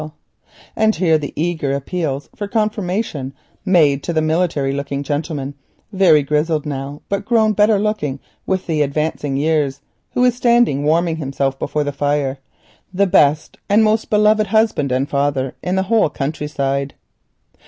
[0.01, 0.09] We
[0.77, 3.29] can hear the eager appeal for details
[3.63, 5.53] made to the military looking gentleman,
[5.93, 9.79] very grizzled now, but grown better looking with the advancing years,
[10.15, 12.39] who is standing before the fire,
[12.91, 16.95] the best, most beloved husband and father in all that country side.